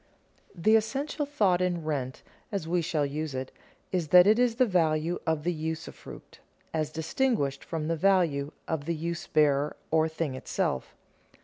[0.59, 3.51] _The essential thought in rent, as we shall use it,
[3.91, 6.39] is that it is the value of the usufruct
[6.73, 10.95] as distinguished from the value of the use bearer or thing itself.